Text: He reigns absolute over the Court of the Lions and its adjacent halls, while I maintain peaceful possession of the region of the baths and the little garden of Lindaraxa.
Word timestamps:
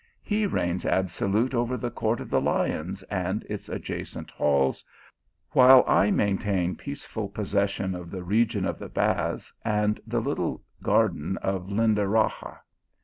He 0.23 0.47
reigns 0.47 0.83
absolute 0.83 1.53
over 1.53 1.77
the 1.77 1.91
Court 1.91 2.19
of 2.21 2.31
the 2.31 2.41
Lions 2.41 3.03
and 3.03 3.43
its 3.47 3.69
adjacent 3.69 4.31
halls, 4.31 4.83
while 5.51 5.83
I 5.87 6.09
maintain 6.09 6.75
peaceful 6.75 7.29
possession 7.29 7.93
of 7.93 8.09
the 8.09 8.23
region 8.23 8.65
of 8.65 8.79
the 8.79 8.89
baths 8.89 9.53
and 9.63 9.99
the 10.07 10.19
little 10.19 10.63
garden 10.81 11.37
of 11.43 11.69
Lindaraxa. 11.69 12.61